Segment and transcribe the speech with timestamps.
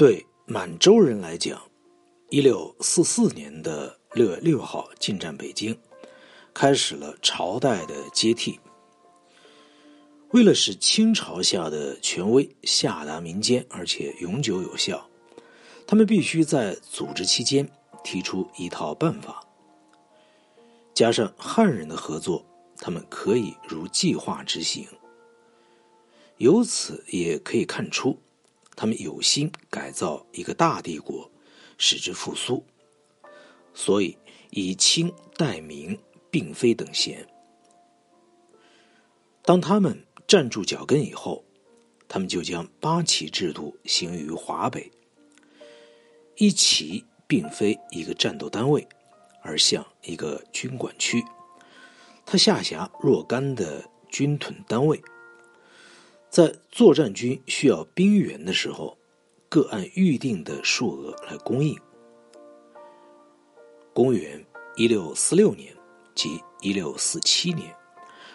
[0.00, 1.60] 对满洲人来讲，
[2.30, 5.78] 一六四四年的六月六号进占北京，
[6.54, 8.58] 开始了朝代的接替。
[10.30, 15.06] 为了使清朝下的权威下达民间，而且永久有效，
[15.86, 17.70] 他们必须在组织期间
[18.02, 19.46] 提出一套办法。
[20.94, 22.42] 加上汉人的合作，
[22.78, 24.86] 他们可以如计划执行。
[26.38, 28.18] 由此也可以看出，
[28.80, 31.30] 他们有心改造一个大帝国，
[31.76, 32.64] 使之复苏。
[33.74, 34.16] 所以
[34.48, 35.98] 以清代明，
[36.30, 37.28] 并非等闲。
[39.42, 40.06] 当他们。
[40.26, 41.44] 站住脚跟以后，
[42.06, 44.88] 他们就将八旗制度行于华北。
[46.36, 48.86] 一旗并非一个战斗单位，
[49.42, 51.20] 而像一个军管区，
[52.24, 55.02] 它下辖若干的军屯单位。
[56.30, 58.96] 在作战军需要兵员的时候，
[59.48, 61.78] 各按预定的数额来供应。
[63.92, 64.42] 公元
[64.76, 65.76] 一六四六年
[66.14, 67.74] 及一六四七年，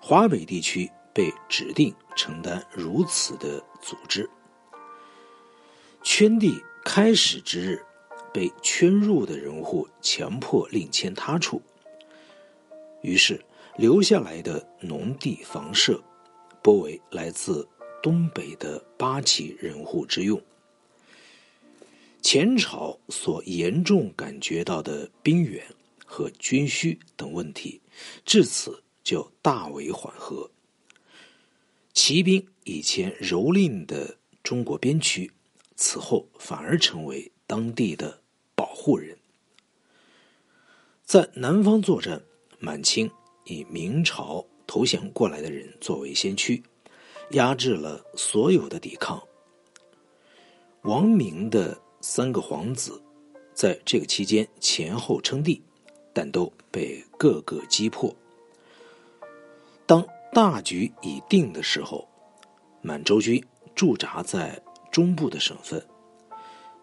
[0.00, 0.88] 华北地区。
[1.14, 4.30] 被指定承担如此的组织，
[6.00, 7.84] 圈地开始之日，
[8.32, 11.60] 被圈入的人户强迫另迁他处，
[13.02, 13.44] 于是
[13.76, 16.00] 留下来的农地房舍，
[16.62, 17.66] 多为来自
[18.02, 20.40] 东北的八旗人户之用。
[22.20, 25.64] 前朝所严重感觉到的兵源
[26.04, 27.80] 和军需等问题，
[28.24, 30.50] 至此就大为缓和。
[31.94, 35.30] 骑兵以前蹂躏的中国边区，
[35.76, 38.20] 此后反而成为当地的
[38.54, 39.16] 保护人。
[41.04, 42.20] 在南方作战，
[42.58, 43.10] 满清
[43.44, 46.62] 以明朝投降过来的人作为先驱，
[47.30, 49.22] 压制了所有的抵抗。
[50.82, 53.02] 王明的三个皇子
[53.52, 55.60] 在这个期间前后称帝，
[56.12, 58.14] 但都被各个击破。
[59.84, 62.08] 当大局已定的时候，
[62.80, 63.42] 满洲军
[63.74, 65.84] 驻扎在中部的省份，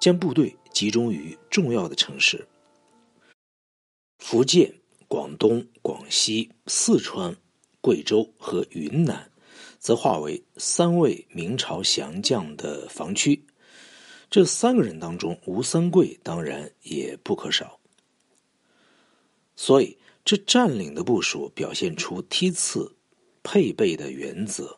[0.00, 2.46] 将部队集中于重要的城市：
[4.18, 4.74] 福建、
[5.08, 7.34] 广东、广西、四川、
[7.80, 9.30] 贵州和云南，
[9.78, 13.44] 则划为三位明朝降将的防区。
[14.30, 17.78] 这三个人当中，吴三桂当然也不可少。
[19.54, 22.92] 所以，这占领的部署表现出梯次。
[23.48, 24.76] 配备的原则，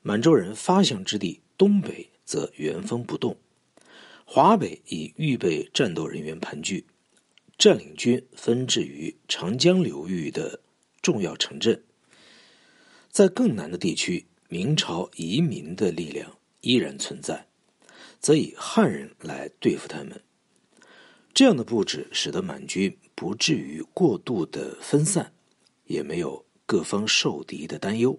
[0.00, 3.36] 满洲人发祥之地东北则原封不动，
[4.24, 6.82] 华北已预备战斗人员盘踞，
[7.58, 10.58] 占领军分置于长江流域的
[11.02, 11.84] 重要城镇。
[13.10, 16.30] 在更南的地区，明朝移民的力量
[16.62, 17.46] 依然存在，
[18.20, 20.18] 则以汉人来对付他们。
[21.34, 25.32] 这样的布置使得满军不至于过度的分散，
[25.84, 26.44] 也没有。
[26.70, 28.16] 各方受敌的担忧。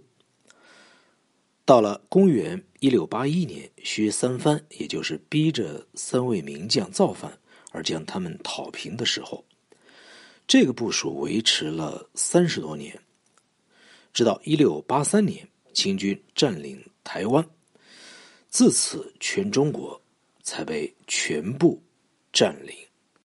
[1.63, 7.40] 到了公元一六八一年，薛三藩也就是逼着三位名将造反
[7.72, 9.46] 而将他们讨平的时候，
[10.46, 13.00] 这个部署维持了三十多年，
[14.13, 17.45] 直到一六八三年，清军占领台湾，
[18.49, 19.99] 自此全中国
[20.44, 21.81] 才被全部
[22.33, 22.75] 占领。